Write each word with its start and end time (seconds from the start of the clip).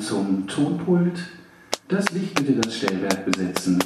Zum 0.00 0.46
Tonpult. 0.46 1.20
Das 1.88 2.08
Licht 2.10 2.34
bitte 2.34 2.54
das 2.54 2.74
Stellwerk 2.74 3.26
besetzen. 3.26 3.78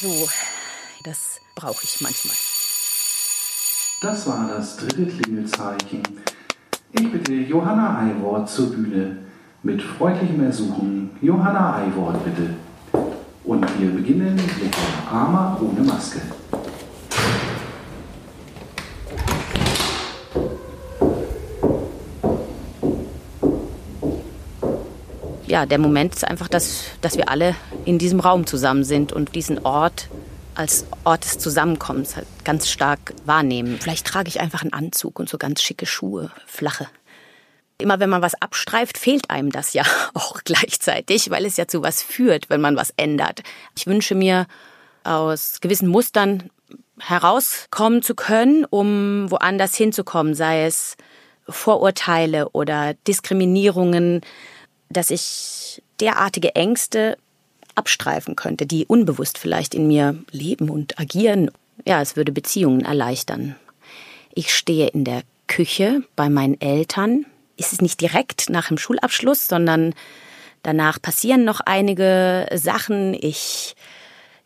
So, 0.00 0.28
das 1.04 1.40
brauche 1.54 1.84
ich 1.84 2.00
manchmal. 2.00 2.36
Das 4.02 4.26
war 4.26 4.48
das 4.48 4.76
dritte 4.76 5.06
Klingelzeichen. 5.06 6.02
Ich 6.92 7.12
bitte 7.12 7.32
Johanna 7.32 8.00
Eiwort 8.00 8.50
zur 8.50 8.72
Bühne. 8.72 9.18
Mit 9.62 9.80
freundlichem 9.80 10.44
Ersuchen, 10.44 11.10
Johanna 11.22 11.76
Eiwort 11.76 12.24
bitte. 12.24 12.54
Und 13.44 13.80
wir 13.80 13.90
beginnen 13.90 14.34
mit 14.34 14.44
der 14.60 15.12
Arma 15.12 15.56
ohne 15.60 15.80
Maske. 15.86 16.20
Ja, 25.52 25.66
der 25.66 25.76
Moment 25.76 26.14
ist 26.14 26.26
einfach, 26.26 26.48
dass, 26.48 26.84
dass 27.02 27.18
wir 27.18 27.28
alle 27.28 27.54
in 27.84 27.98
diesem 27.98 28.20
Raum 28.20 28.46
zusammen 28.46 28.84
sind 28.84 29.12
und 29.12 29.34
diesen 29.34 29.58
Ort 29.66 30.08
als 30.54 30.86
Ort 31.04 31.26
des 31.26 31.38
Zusammenkommens 31.38 32.16
halt 32.16 32.26
ganz 32.42 32.70
stark 32.70 33.12
wahrnehmen. 33.26 33.76
Vielleicht 33.78 34.06
trage 34.06 34.28
ich 34.28 34.40
einfach 34.40 34.62
einen 34.62 34.72
Anzug 34.72 35.20
und 35.20 35.28
so 35.28 35.36
ganz 35.36 35.60
schicke 35.60 35.84
Schuhe, 35.84 36.30
flache. 36.46 36.86
Immer 37.76 38.00
wenn 38.00 38.08
man 38.08 38.22
was 38.22 38.32
abstreift, 38.40 38.96
fehlt 38.96 39.28
einem 39.28 39.52
das 39.52 39.74
ja 39.74 39.82
auch 40.14 40.40
gleichzeitig, 40.42 41.28
weil 41.28 41.44
es 41.44 41.58
ja 41.58 41.68
zu 41.68 41.82
was 41.82 42.02
führt, 42.02 42.48
wenn 42.48 42.62
man 42.62 42.76
was 42.76 42.94
ändert. 42.96 43.42
Ich 43.76 43.86
wünsche 43.86 44.14
mir 44.14 44.46
aus 45.04 45.60
gewissen 45.60 45.88
Mustern 45.88 46.48
herauskommen 46.98 48.00
zu 48.00 48.14
können, 48.14 48.64
um 48.64 49.30
woanders 49.30 49.74
hinzukommen, 49.74 50.34
sei 50.34 50.64
es 50.64 50.96
Vorurteile 51.46 52.48
oder 52.52 52.94
Diskriminierungen, 53.06 54.22
dass 54.92 55.10
ich 55.10 55.82
derartige 56.00 56.54
Ängste 56.54 57.16
abstreifen 57.74 58.36
könnte, 58.36 58.66
die 58.66 58.86
unbewusst 58.86 59.38
vielleicht 59.38 59.74
in 59.74 59.86
mir 59.86 60.16
leben 60.30 60.68
und 60.68 60.98
agieren. 60.98 61.50
Ja, 61.86 62.00
es 62.02 62.16
würde 62.16 62.32
Beziehungen 62.32 62.84
erleichtern. 62.84 63.56
Ich 64.34 64.54
stehe 64.54 64.88
in 64.88 65.04
der 65.04 65.22
Küche 65.46 66.02
bei 66.16 66.28
meinen 66.28 66.60
Eltern. 66.60 67.26
Ist 67.56 67.72
es 67.72 67.80
nicht 67.80 68.00
direkt 68.00 68.50
nach 68.50 68.68
dem 68.68 68.78
Schulabschluss, 68.78 69.48
sondern 69.48 69.94
danach 70.62 71.00
passieren 71.00 71.44
noch 71.44 71.60
einige 71.60 72.46
Sachen. 72.54 73.14
Ich 73.14 73.74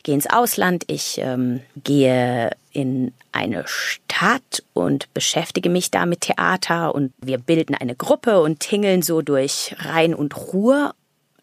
gehe 0.07 0.15
ins 0.15 0.27
Ausland, 0.27 0.85
ich 0.87 1.19
ähm, 1.19 1.61
gehe 1.83 2.49
in 2.71 3.13
eine 3.31 3.63
Stadt 3.67 4.63
und 4.73 5.13
beschäftige 5.13 5.69
mich 5.69 5.91
da 5.91 6.05
mit 6.05 6.21
Theater 6.21 6.95
und 6.95 7.13
wir 7.19 7.37
bilden 7.37 7.75
eine 7.75 7.95
Gruppe 7.95 8.41
und 8.41 8.59
tingeln 8.59 9.03
so 9.03 9.21
durch 9.21 9.75
Rhein 9.79 10.15
und 10.15 10.35
Ruhr 10.35 10.95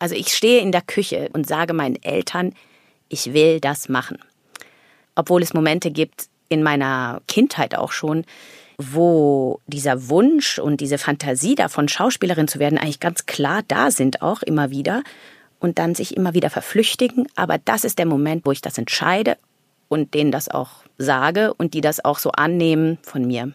also 0.05 0.15
ich 0.15 0.35
stehe 0.35 0.61
in 0.61 0.71
der 0.73 0.83
Küche 0.83 1.31
und 1.33 1.47
sage 1.47 1.73
meinen 1.73 1.97
Eltern, 2.03 2.53
ich 3.09 3.33
will 3.33 3.61
das 3.61 3.89
machen. 3.89 4.19
Obwohl 5.15 5.43
es 5.43 5.55
Momente 5.55 5.91
gibt, 5.91 6.27
in 6.49 6.63
meiner 6.63 7.23
Kindheit 7.27 7.75
auch 7.75 7.93
schon, 7.93 8.25
wo 8.77 9.61
dieser 9.67 10.09
Wunsch 10.09 10.59
und 10.59 10.81
diese 10.83 10.99
Fantasie 10.99 11.55
davon, 11.55 11.89
Schauspielerin 11.89 12.49
zu 12.49 12.59
werden, 12.59 12.79
eigentlich 12.79 13.01
ganz 13.01 13.25
klar 13.25 13.63
da 13.67 13.91
sind, 13.91 14.21
auch 14.21 14.43
immer 14.43 14.71
wieder, 14.71 15.03
und 15.59 15.79
dann 15.79 15.95
sich 15.95 16.17
immer 16.17 16.35
wieder 16.35 16.51
verflüchtigen. 16.51 17.27
Aber 17.37 17.59
das 17.59 17.85
ist 17.85 17.99
der 17.99 18.07
Moment, 18.07 18.45
wo 18.47 18.53
ich 18.53 18.61
das 18.61 18.79
entscheide 18.79 19.37
und 19.89 20.15
denen 20.15 20.33
das 20.33 20.49
auch 20.49 20.71
sage 20.99 21.55
und 21.55 21.75
die 21.75 21.81
das 21.81 22.05
auch 22.05 22.19
so 22.19 22.31
annehmen 22.33 22.99
von 23.03 23.27
mir. 23.27 23.53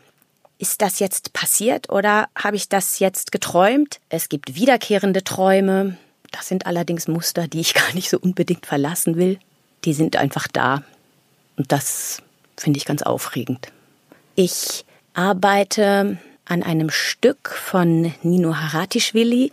Ist 0.58 0.82
das 0.82 1.00
jetzt 1.00 1.34
passiert 1.34 1.90
oder 1.90 2.28
habe 2.36 2.58
ich 2.58 2.68
das 2.68 3.00
jetzt 3.00 3.32
geträumt? 3.32 4.00
Es 4.10 4.28
gibt 4.28 4.56
wiederkehrende 4.56 5.24
Träume, 5.24 5.98
das 6.32 6.48
sind 6.48 6.66
allerdings 6.66 7.08
Muster, 7.08 7.48
die 7.48 7.62
ich 7.62 7.74
gar 7.76 7.94
nicht 7.94 8.10
so 8.10 8.20
unbedingt 8.20 8.66
verlassen 8.66 9.16
will. 9.16 9.40
Die 9.86 9.94
sind 9.94 10.18
einfach 10.18 10.48
da. 10.48 10.84
Und 11.56 11.72
das 11.72 12.22
finde 12.58 12.78
ich 12.78 12.86
ganz 12.86 13.02
aufregend. 13.02 13.72
Ich 14.36 14.86
arbeite 15.14 16.18
an 16.46 16.64
einem 16.64 16.90
Stück 16.90 17.50
von 17.50 18.14
Nino 18.24 18.56
Haratischvili 18.56 19.52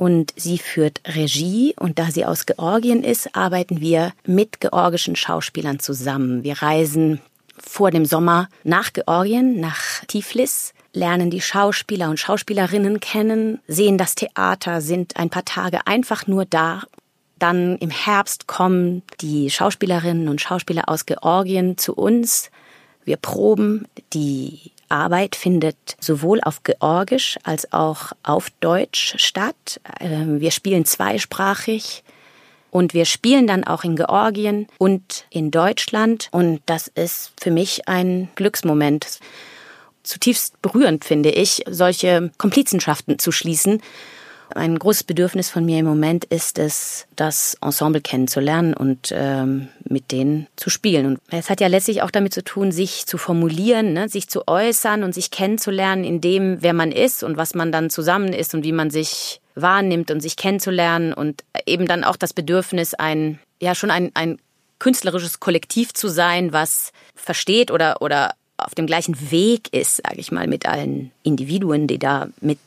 und 0.00 0.32
sie 0.34 0.56
führt 0.56 1.02
Regie 1.06 1.74
und 1.78 1.98
da 1.98 2.10
sie 2.10 2.24
aus 2.24 2.46
Georgien 2.46 3.04
ist, 3.04 3.36
arbeiten 3.36 3.82
wir 3.82 4.14
mit 4.24 4.58
georgischen 4.58 5.14
Schauspielern 5.14 5.78
zusammen. 5.78 6.42
Wir 6.42 6.62
reisen 6.62 7.20
vor 7.58 7.90
dem 7.90 8.06
Sommer 8.06 8.48
nach 8.64 8.94
Georgien, 8.94 9.60
nach 9.60 10.02
Tiflis 10.08 10.72
lernen 10.94 11.30
die 11.30 11.42
Schauspieler 11.42 12.08
und 12.08 12.18
Schauspielerinnen 12.18 13.00
kennen, 13.00 13.60
sehen 13.68 13.98
das 13.98 14.14
Theater, 14.14 14.80
sind 14.80 15.18
ein 15.18 15.28
paar 15.28 15.44
Tage 15.44 15.86
einfach 15.86 16.26
nur 16.26 16.46
da. 16.46 16.84
Dann 17.38 17.76
im 17.76 17.90
Herbst 17.90 18.46
kommen 18.46 19.02
die 19.20 19.50
Schauspielerinnen 19.50 20.28
und 20.28 20.40
Schauspieler 20.40 20.88
aus 20.88 21.04
Georgien 21.04 21.76
zu 21.76 21.94
uns. 21.94 22.50
Wir 23.04 23.18
proben. 23.18 23.86
Die 24.14 24.72
Arbeit 24.90 25.36
findet 25.36 25.76
sowohl 26.00 26.40
auf 26.42 26.62
Georgisch 26.62 27.38
als 27.42 27.72
auch 27.72 28.12
auf 28.22 28.50
Deutsch 28.60 29.14
statt. 29.16 29.80
Ähm, 30.00 30.40
wir 30.40 30.50
spielen 30.50 30.84
zweisprachig. 30.84 32.02
Und 32.72 32.94
wir 32.94 33.04
spielen 33.04 33.48
dann 33.48 33.64
auch 33.64 33.82
in 33.82 33.96
Georgien 33.96 34.68
und 34.78 35.24
in 35.30 35.50
Deutschland. 35.50 36.28
Und 36.30 36.60
das 36.66 36.86
ist 36.86 37.32
für 37.40 37.50
mich 37.50 37.88
ein 37.88 38.28
Glücksmoment 38.36 39.18
zutiefst 40.02 40.60
berührend, 40.62 41.04
finde 41.04 41.30
ich, 41.30 41.64
solche 41.68 42.30
Komplizenschaften 42.38 43.18
zu 43.18 43.32
schließen. 43.32 43.82
Ein 44.54 44.78
großes 44.78 45.04
Bedürfnis 45.04 45.48
von 45.50 45.64
mir 45.64 45.78
im 45.78 45.86
Moment 45.86 46.24
ist 46.24 46.58
es, 46.58 47.06
das 47.16 47.56
Ensemble 47.60 48.00
kennenzulernen 48.00 48.74
und 48.74 49.12
ähm, 49.12 49.68
mit 49.88 50.10
denen 50.10 50.46
zu 50.56 50.70
spielen. 50.70 51.06
Und 51.06 51.20
es 51.30 51.50
hat 51.50 51.60
ja 51.60 51.68
letztlich 51.68 52.02
auch 52.02 52.10
damit 52.10 52.34
zu 52.34 52.42
tun, 52.42 52.72
sich 52.72 53.06
zu 53.06 53.16
formulieren, 53.16 53.92
ne? 53.92 54.08
sich 54.08 54.28
zu 54.28 54.48
äußern 54.48 55.04
und 55.04 55.14
sich 55.14 55.30
kennenzulernen 55.30 56.04
in 56.04 56.20
dem, 56.20 56.62
wer 56.62 56.72
man 56.72 56.90
ist 56.92 57.22
und 57.22 57.36
was 57.36 57.54
man 57.54 57.70
dann 57.70 57.90
zusammen 57.90 58.32
ist 58.32 58.54
und 58.54 58.64
wie 58.64 58.72
man 58.72 58.90
sich 58.90 59.40
wahrnimmt 59.54 60.10
und 60.10 60.20
sich 60.20 60.36
kennenzulernen 60.36 61.12
und 61.12 61.44
eben 61.66 61.86
dann 61.86 62.04
auch 62.04 62.16
das 62.16 62.32
Bedürfnis, 62.32 62.94
ein, 62.94 63.38
ja, 63.60 63.74
schon 63.74 63.90
ein, 63.90 64.10
ein 64.14 64.38
künstlerisches 64.78 65.40
Kollektiv 65.40 65.92
zu 65.92 66.08
sein, 66.08 66.52
was 66.52 66.92
versteht 67.14 67.70
oder, 67.70 68.02
oder 68.02 68.34
auf 68.56 68.74
dem 68.74 68.86
gleichen 68.86 69.30
Weg 69.30 69.72
ist, 69.72 69.96
sage 70.04 70.18
ich 70.18 70.32
mal, 70.32 70.46
mit 70.46 70.66
allen 70.66 71.12
Individuen, 71.22 71.86
die 71.86 71.98
da 71.98 72.28
mit 72.40 72.58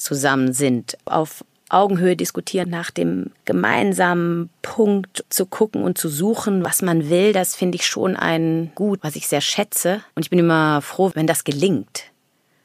zusammen 0.00 0.52
sind, 0.52 0.96
auf 1.04 1.44
Augenhöhe 1.68 2.16
diskutieren, 2.16 2.68
nach 2.68 2.90
dem 2.90 3.30
gemeinsamen 3.44 4.50
Punkt 4.62 5.24
zu 5.28 5.46
gucken 5.46 5.84
und 5.84 5.98
zu 5.98 6.08
suchen, 6.08 6.64
was 6.64 6.82
man 6.82 7.10
will, 7.10 7.32
das 7.32 7.54
finde 7.54 7.76
ich 7.76 7.86
schon 7.86 8.16
ein 8.16 8.72
Gut, 8.74 8.98
was 9.02 9.14
ich 9.14 9.28
sehr 9.28 9.40
schätze. 9.40 10.02
Und 10.16 10.24
ich 10.24 10.30
bin 10.30 10.40
immer 10.40 10.82
froh, 10.82 11.12
wenn 11.14 11.28
das 11.28 11.44
gelingt. 11.44 12.04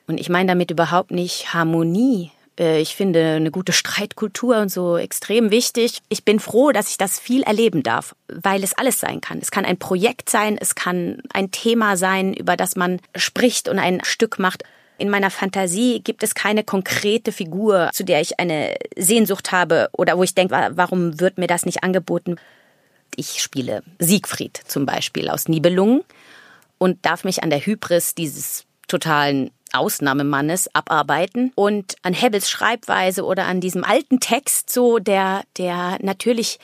Und 0.08 0.20
ich 0.20 0.30
meine 0.30 0.48
damit 0.48 0.72
überhaupt 0.72 1.12
nicht 1.12 1.54
Harmonie 1.54 2.32
äh, 2.60 2.80
ich 2.80 2.96
finde 2.96 3.36
eine 3.36 3.52
gute 3.52 3.74
Streitkultur 3.74 4.58
und 4.58 4.70
so 4.70 4.98
extrem 4.98 5.52
wichtig. 5.52 6.00
Ich 6.10 6.24
bin 6.24 6.40
froh, 6.40 6.72
dass 6.72 6.90
ich 6.90 6.98
das 6.98 7.20
viel 7.20 7.44
erleben 7.44 7.84
darf, 7.84 8.16
weil 8.28 8.64
es 8.64 8.78
alles 8.78 9.00
sein 9.00 9.22
kann. 9.22 9.40
Es 9.40 9.52
kann 9.52 9.66
ein 9.66 9.78
Projekt 9.78 10.30
sein, 10.30 10.58
es 10.60 10.76
kann 10.76 11.22
ein 11.34 11.52
Thema 11.52 11.98
sein, 11.98 12.34
über 12.34 12.56
das 12.56 12.76
man 12.76 13.00
spricht 13.16 13.68
und 13.70 13.80
ein 13.80 14.04
Stück 14.04 14.40
macht. 14.40 14.64
In 14.98 15.10
meiner 15.10 15.30
Fantasie 15.30 16.02
gibt 16.02 16.24
es 16.24 16.36
keine 16.36 16.64
konkrete 16.64 17.32
Figur, 17.32 17.90
zu 17.94 18.04
der 18.04 18.22
ich 18.22 18.40
eine 18.40 18.76
Sehnsucht 18.98 19.52
habe 19.52 19.90
oder 19.92 20.18
wo 20.18 20.24
ich 20.24 20.36
denke, 20.36 20.72
warum 20.72 21.20
wird 21.20 21.38
mir 21.38 21.48
das 21.48 21.66
nicht 21.66 21.84
angeboten? 21.84 22.38
Ich 23.16 23.42
spiele 23.42 23.84
Siegfried 24.00 24.60
zum 24.66 24.86
Beispiel 24.86 25.30
aus 25.30 25.48
Nibelungen 25.48 26.02
und 26.78 27.06
darf 27.06 27.24
mich 27.24 27.44
an 27.44 27.50
der 27.50 27.66
Hybris 27.66 28.16
dieses 28.16 28.66
totalen 28.88 29.52
Ausnahmemannes 29.74 30.74
abarbeiten 30.74 31.52
und 31.56 31.96
an 32.02 32.14
Hebbels 32.14 32.50
Schreibweise 32.50 33.26
oder 33.26 33.46
an 33.46 33.60
diesem 33.60 33.84
alten 33.84 34.20
Text 34.20 34.72
so, 34.72 35.00
der, 35.00 35.44
der 35.58 35.98
natürlich 36.02 36.60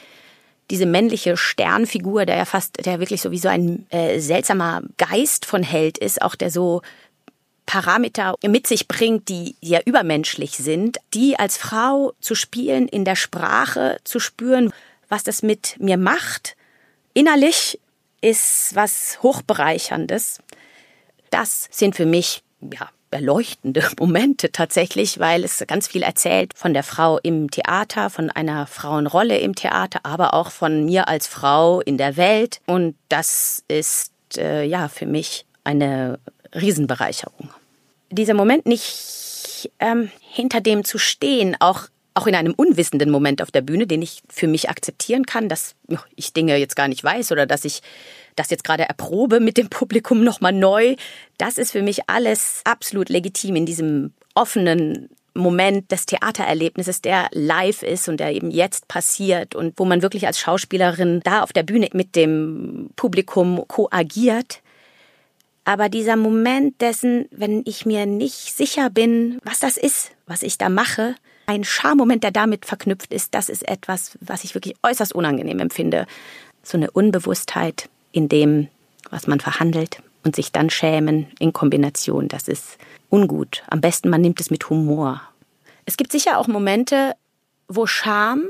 diese 0.69 0.85
männliche 0.85 1.35
Sternfigur, 1.35 2.25
der 2.25 2.37
ja 2.37 2.45
fast, 2.45 2.85
der 2.85 2.99
wirklich 2.99 3.21
so 3.21 3.31
wie 3.31 3.37
so 3.37 3.49
ein 3.49 3.85
äh, 3.89 4.19
seltsamer 4.19 4.81
Geist 4.97 5.45
von 5.45 5.63
Held 5.63 5.97
ist, 5.97 6.21
auch 6.21 6.35
der 6.35 6.49
so 6.49 6.81
Parameter 7.71 8.35
mit 8.45 8.67
sich 8.67 8.89
bringt, 8.89 9.29
die 9.29 9.55
ja 9.61 9.79
übermenschlich 9.85 10.57
sind, 10.57 10.97
die 11.13 11.39
als 11.39 11.55
Frau 11.55 12.11
zu 12.19 12.35
spielen, 12.35 12.89
in 12.89 13.05
der 13.05 13.15
Sprache 13.15 13.97
zu 14.03 14.19
spüren, 14.19 14.73
was 15.07 15.23
das 15.23 15.41
mit 15.41 15.77
mir 15.79 15.95
macht, 15.95 16.57
innerlich 17.13 17.79
ist 18.19 18.75
was 18.75 19.19
hochbereicherndes. 19.23 20.39
Das 21.29 21.69
sind 21.71 21.95
für 21.95 22.05
mich 22.05 22.43
ja 22.59 22.89
erleuchtende 23.09 23.87
Momente 23.99 24.51
tatsächlich, 24.51 25.19
weil 25.19 25.45
es 25.45 25.63
ganz 25.65 25.87
viel 25.87 26.03
erzählt 26.03 26.51
von 26.57 26.73
der 26.73 26.83
Frau 26.83 27.19
im 27.19 27.49
Theater, 27.49 28.09
von 28.09 28.29
einer 28.29 28.67
Frauenrolle 28.67 29.37
im 29.37 29.55
Theater, 29.55 30.01
aber 30.03 30.33
auch 30.33 30.51
von 30.51 30.83
mir 30.83 31.07
als 31.07 31.25
Frau 31.25 31.79
in 31.79 31.97
der 31.97 32.17
Welt. 32.17 32.59
Und 32.65 32.97
das 33.07 33.63
ist 33.69 34.11
äh, 34.35 34.65
ja 34.65 34.89
für 34.89 35.05
mich 35.05 35.45
eine 35.63 36.19
Riesenbereicherung. 36.53 37.49
Dieser 38.11 38.33
Moment 38.33 38.65
nicht 38.65 39.71
ähm, 39.79 40.11
hinter 40.19 40.61
dem 40.61 40.83
zu 40.83 40.97
stehen, 40.97 41.55
auch 41.59 41.87
auch 42.13 42.27
in 42.27 42.35
einem 42.35 42.53
unwissenden 42.53 43.09
Moment 43.09 43.41
auf 43.41 43.51
der 43.51 43.61
Bühne, 43.61 43.87
den 43.87 44.01
ich 44.01 44.21
für 44.27 44.47
mich 44.47 44.69
akzeptieren 44.69 45.25
kann, 45.25 45.47
dass 45.47 45.75
ich 46.15 46.33
Dinge 46.33 46.57
jetzt 46.57 46.75
gar 46.75 46.87
nicht 46.87 47.03
weiß 47.03 47.31
oder 47.31 47.45
dass 47.45 47.63
ich 47.63 47.81
das 48.35 48.49
jetzt 48.49 48.63
gerade 48.63 48.83
erprobe 48.83 49.39
mit 49.39 49.57
dem 49.57 49.69
Publikum 49.69 50.23
nochmal 50.23 50.53
neu. 50.53 50.95
Das 51.37 51.57
ist 51.57 51.71
für 51.71 51.81
mich 51.81 52.09
alles 52.09 52.61
absolut 52.65 53.09
legitim 53.09 53.55
in 53.55 53.65
diesem 53.65 54.13
offenen 54.35 55.09
Moment 55.33 55.91
des 55.91 56.05
Theatererlebnisses, 56.05 57.01
der 57.01 57.29
live 57.31 57.83
ist 57.83 58.09
und 58.09 58.19
der 58.19 58.33
eben 58.33 58.51
jetzt 58.51 58.89
passiert 58.89 59.55
und 59.55 59.79
wo 59.79 59.85
man 59.85 60.01
wirklich 60.01 60.27
als 60.27 60.39
Schauspielerin 60.39 61.21
da 61.23 61.43
auf 61.43 61.53
der 61.53 61.63
Bühne 61.63 61.87
mit 61.93 62.15
dem 62.15 62.89
Publikum 62.97 63.65
koagiert. 63.67 64.60
Aber 65.63 65.89
dieser 65.89 66.15
Moment 66.15 66.81
dessen, 66.81 67.27
wenn 67.31 67.61
ich 67.65 67.85
mir 67.85 68.05
nicht 68.05 68.55
sicher 68.55 68.89
bin, 68.89 69.39
was 69.43 69.59
das 69.59 69.77
ist, 69.77 70.11
was 70.25 70.43
ich 70.43 70.57
da 70.57 70.69
mache, 70.69 71.15
ein 71.45 71.63
Schammoment, 71.63 72.23
der 72.23 72.31
damit 72.31 72.65
verknüpft 72.65 73.13
ist, 73.13 73.35
das 73.35 73.49
ist 73.49 73.67
etwas, 73.67 74.17
was 74.21 74.43
ich 74.43 74.55
wirklich 74.55 74.75
äußerst 74.83 75.13
unangenehm 75.13 75.59
empfinde. 75.59 76.07
So 76.63 76.77
eine 76.77 76.91
Unbewusstheit 76.91 77.89
in 78.11 78.29
dem, 78.29 78.69
was 79.09 79.27
man 79.27 79.39
verhandelt 79.39 80.01
und 80.23 80.35
sich 80.35 80.51
dann 80.51 80.69
schämen 80.69 81.27
in 81.39 81.53
Kombination, 81.53 82.27
das 82.27 82.47
ist 82.47 82.77
ungut. 83.09 83.63
Am 83.67 83.81
besten 83.81 84.09
man 84.09 84.21
nimmt 84.21 84.39
es 84.39 84.49
mit 84.49 84.69
Humor. 84.69 85.21
Es 85.85 85.97
gibt 85.97 86.11
sicher 86.11 86.37
auch 86.37 86.47
Momente, 86.47 87.13
wo 87.67 87.85
Scham 87.85 88.45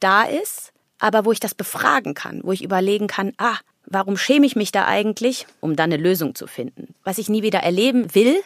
da 0.00 0.22
ist, 0.24 0.72
aber 0.98 1.24
wo 1.24 1.32
ich 1.32 1.40
das 1.40 1.54
befragen 1.54 2.14
kann, 2.14 2.40
wo 2.42 2.52
ich 2.52 2.62
überlegen 2.62 3.06
kann, 3.06 3.32
ah, 3.38 3.56
warum 3.86 4.16
schäme 4.16 4.46
ich 4.46 4.56
mich 4.56 4.72
da 4.72 4.86
eigentlich, 4.86 5.46
um 5.60 5.76
dann 5.76 5.92
eine 5.92 6.02
Lösung 6.02 6.34
zu 6.34 6.46
finden. 6.46 6.94
Was 7.04 7.18
ich 7.18 7.28
nie 7.28 7.42
wieder 7.42 7.60
erleben 7.60 8.14
will, 8.14 8.36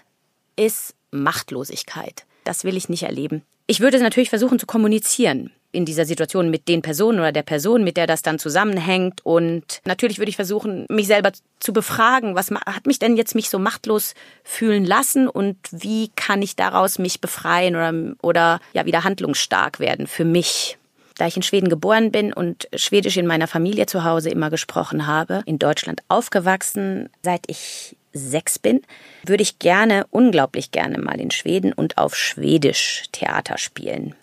ist 0.56 0.94
Machtlosigkeit. 1.10 2.24
Das 2.44 2.64
will 2.64 2.76
ich 2.76 2.88
nicht 2.88 3.02
erleben. 3.02 3.42
Ich 3.66 3.80
würde 3.80 4.00
natürlich 4.00 4.30
versuchen 4.30 4.58
zu 4.58 4.66
kommunizieren 4.66 5.52
in 5.72 5.84
dieser 5.84 6.04
Situation 6.04 6.50
mit 6.50 6.66
den 6.66 6.82
Personen 6.82 7.20
oder 7.20 7.30
der 7.32 7.44
Person, 7.44 7.84
mit 7.84 7.96
der 7.96 8.06
das 8.06 8.22
dann 8.22 8.38
zusammenhängt. 8.38 9.20
Und 9.24 9.80
natürlich 9.84 10.18
würde 10.18 10.30
ich 10.30 10.36
versuchen, 10.36 10.86
mich 10.88 11.06
selber 11.06 11.30
zu 11.60 11.72
befragen, 11.72 12.34
was 12.34 12.50
hat 12.50 12.86
mich 12.86 12.98
denn 12.98 13.16
jetzt 13.16 13.34
mich 13.34 13.48
so 13.48 13.58
machtlos 13.58 14.14
fühlen 14.42 14.84
lassen 14.84 15.28
und 15.28 15.56
wie 15.70 16.10
kann 16.16 16.42
ich 16.42 16.56
daraus 16.56 16.98
mich 16.98 17.20
befreien 17.20 17.76
oder, 17.76 18.16
oder 18.22 18.60
ja 18.72 18.84
wieder 18.86 19.04
handlungsstark 19.04 19.78
werden 19.78 20.08
für 20.08 20.24
mich. 20.24 20.76
Da 21.20 21.26
ich 21.26 21.36
in 21.36 21.42
Schweden 21.42 21.68
geboren 21.68 22.12
bin 22.12 22.32
und 22.32 22.66
Schwedisch 22.74 23.18
in 23.18 23.26
meiner 23.26 23.46
Familie 23.46 23.84
zu 23.84 24.04
Hause 24.04 24.30
immer 24.30 24.48
gesprochen 24.48 25.06
habe, 25.06 25.42
in 25.44 25.58
Deutschland 25.58 26.00
aufgewachsen, 26.08 27.10
seit 27.22 27.42
ich 27.46 27.94
sechs 28.14 28.58
bin, 28.58 28.80
würde 29.26 29.42
ich 29.42 29.58
gerne, 29.58 30.06
unglaublich 30.08 30.70
gerne 30.70 30.96
mal 30.96 31.20
in 31.20 31.30
Schweden 31.30 31.74
und 31.74 31.98
auf 31.98 32.16
Schwedisch 32.16 33.04
Theater 33.12 33.58
spielen. 33.58 34.14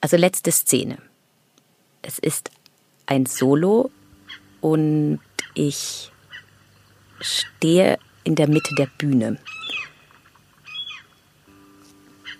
Also 0.00 0.16
letzte 0.16 0.50
Szene. 0.50 0.96
Es 2.00 2.18
ist 2.18 2.50
ein 3.04 3.26
Solo 3.26 3.90
und 4.62 5.20
ich 5.52 6.10
stehe 7.20 7.98
in 8.24 8.34
der 8.34 8.48
Mitte 8.48 8.74
der 8.76 8.88
Bühne. 8.96 9.36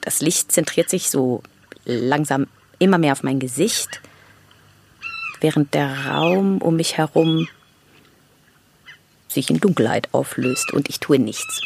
Das 0.00 0.22
Licht 0.22 0.52
zentriert 0.52 0.88
sich 0.88 1.10
so 1.10 1.42
langsam 1.84 2.46
immer 2.78 2.96
mehr 2.96 3.12
auf 3.12 3.22
mein 3.22 3.40
Gesicht, 3.40 4.00
während 5.40 5.74
der 5.74 6.06
Raum 6.06 6.58
um 6.58 6.76
mich 6.76 6.96
herum 6.96 7.48
sich 9.28 9.50
in 9.50 9.60
Dunkelheit 9.60 10.08
auflöst 10.12 10.72
und 10.72 10.88
ich 10.88 11.00
tue 11.00 11.18
nichts. 11.18 11.60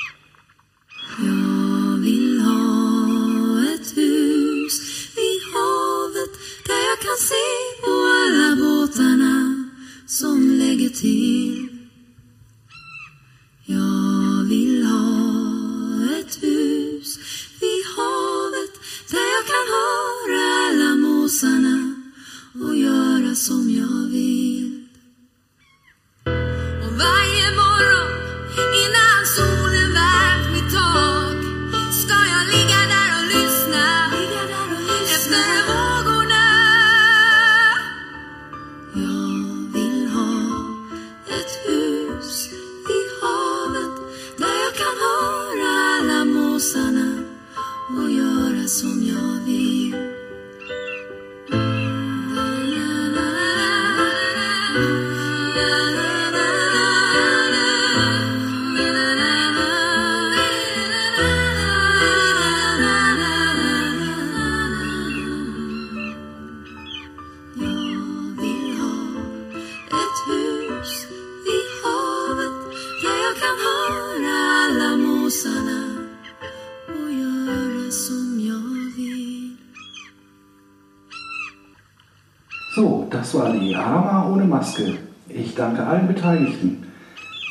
So, 82.81 83.07
das 83.11 83.35
war 83.35 83.53
die 83.53 83.77
Hama 83.77 84.27
ohne 84.33 84.45
Maske. 84.45 84.97
Ich 85.29 85.55
danke 85.55 85.87
allen 85.87 86.09
Beteiligten. 86.09 86.87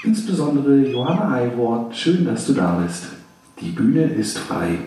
Insbesondere 0.04 0.78
Johanna 0.78 1.32
Eiwort, 1.32 1.96
schön, 1.96 2.26
dass 2.26 2.48
du 2.48 2.54
da 2.54 2.82
bist. 2.84 3.10
Die 3.62 3.70
Bühne 3.70 4.06
ist 4.06 4.40
frei. 4.40 4.80